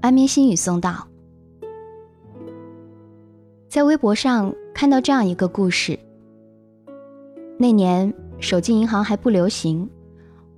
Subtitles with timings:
[0.00, 1.06] 安眠心语送到。
[3.68, 5.98] 在微博上看到这样一个故事：
[7.58, 9.88] 那年手机银行还不流行，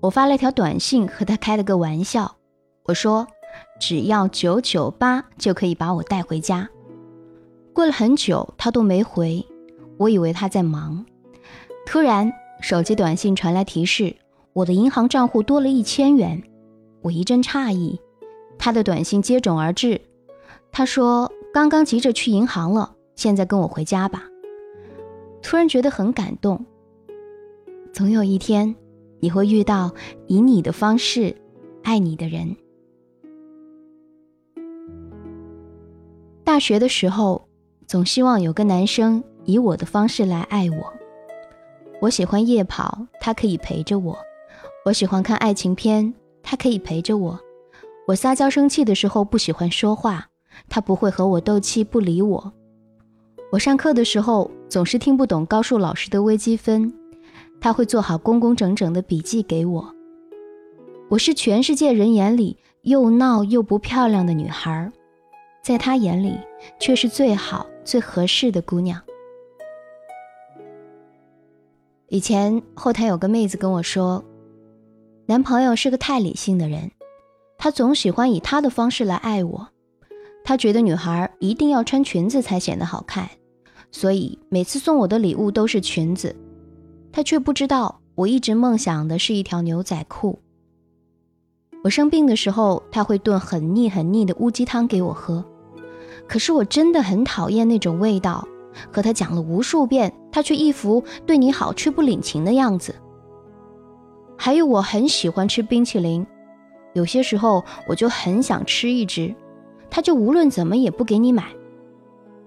[0.00, 2.36] 我发了条短信和他开了个玩笑，
[2.84, 3.26] 我说
[3.80, 6.68] 只要九九八就可以把我带回家。
[7.74, 9.44] 过了很久，他都没回，
[9.98, 11.04] 我以为他在忙。
[11.84, 14.14] 突然，手机短信传来提示，
[14.52, 16.40] 我的银行账户多了一千元。
[17.02, 18.00] 我一阵诧异，
[18.64, 20.00] 他的短信接踵而至，
[20.70, 24.22] 他说：“刚刚急着去银行了，现在跟我回家吧。”
[25.42, 26.64] 突然觉得很感动。
[27.92, 28.72] 总有一天，
[29.18, 29.90] 你会遇到
[30.28, 31.34] 以你的方式
[31.82, 32.54] 爱你的人。
[36.44, 37.48] 大学的时候，
[37.88, 40.92] 总希望有个男生以我的方式来爱我。
[42.00, 44.16] 我喜欢夜跑，他可以陪着我；
[44.84, 46.14] 我喜欢看爱情片。
[46.44, 47.36] 他可以陪着我，
[48.06, 50.28] 我撒娇生气的时候不喜欢说话，
[50.68, 52.52] 他不会和我斗气不理我。
[53.52, 56.92] 我上课的时候总是听不懂高数老师的微积分，
[57.60, 59.94] 他会做好工工整整的笔记给我。
[61.08, 64.90] 我是全世界人眼里又闹又不漂亮的女孩，
[65.62, 66.38] 在他眼里
[66.80, 69.00] 却是最好最合适的姑娘。
[72.08, 74.24] 以前后台有个妹子跟我说。
[75.26, 76.90] 男朋友是个太理性的人，
[77.62, 79.68] 他总喜欢以他的方式来爱我。
[80.42, 83.30] 他觉得女孩一定要穿裙子才显得好看，
[83.92, 86.34] 所以每次送我的礼物都是裙子。
[87.12, 90.40] 他却不知道，我一直梦想的是一条牛仔裤。
[91.84, 95.44] 我生病的时候，他会炖很腻很腻的乌鸡汤给我喝，
[96.26, 98.44] 可是我真的很讨厌那种味道。
[98.90, 102.92] 和他讲了无数遍，他却一副对你好却不领情的样子。
[104.36, 106.26] 还有，我很喜欢吃冰淇淋，
[106.92, 109.34] 有些时候我就很想吃一只，
[109.90, 111.44] 他就无论怎么也不给你买，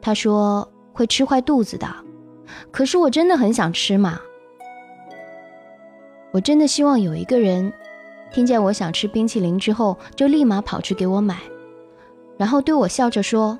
[0.00, 1.86] 他说会吃坏肚子的，
[2.70, 4.20] 可是我真的很想吃嘛。
[6.32, 7.72] 我真的希望有一个人，
[8.32, 11.38] 听见我想吃冰淇淋之后，就立马跑去给我买，
[12.36, 13.58] 然后对我笑着说：“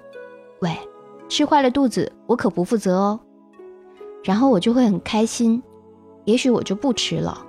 [0.60, 0.76] 喂，
[1.28, 3.20] 吃坏了肚子，我可不负责哦。”
[4.24, 5.62] 然后我就会很开心，
[6.24, 7.46] 也许我就不吃了。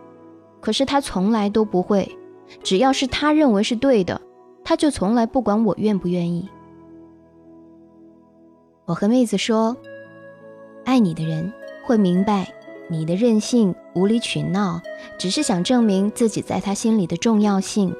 [0.62, 2.18] 可是他从来都不会，
[2.64, 4.22] 只要是他认为是对的，
[4.64, 6.48] 他就从来不管我愿不愿意。
[8.86, 9.76] 我和妹子说，
[10.84, 11.52] 爱你的人
[11.86, 12.48] 会明白
[12.90, 14.82] 你的任性、无理取闹，
[15.18, 17.96] 只是想证明自己在他心里的重要性。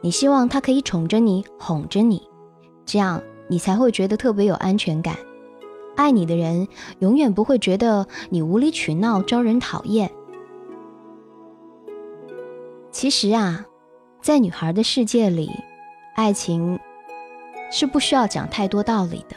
[0.00, 2.22] 你希望他可以宠着你、哄着你，
[2.86, 5.16] 这样你才会觉得特别有安全感。
[5.96, 6.68] 爱你的人
[7.00, 10.10] 永远不会觉得你无理取闹、招人讨厌。
[13.00, 13.64] 其实啊，
[14.20, 15.52] 在女孩的世界里，
[16.16, 16.76] 爱情
[17.70, 19.36] 是不需要讲太多道理的。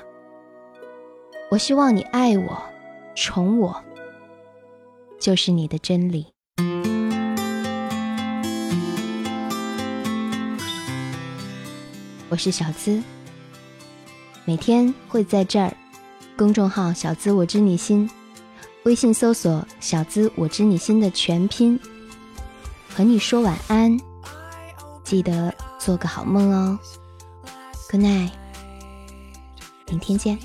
[1.52, 2.60] 我希望你爱我、
[3.14, 3.84] 宠我，
[5.20, 6.26] 就是你的真理。
[12.30, 13.00] 我是小资，
[14.44, 15.72] 每天会在这儿，
[16.36, 18.10] 公众号“小资我知你心”，
[18.86, 21.80] 微信搜索“小资我知你心”的全拼。
[22.94, 23.98] 和你说晚安，
[25.04, 26.78] 记得做个好梦哦。
[27.90, 28.32] Good night，
[29.88, 30.38] 明天见。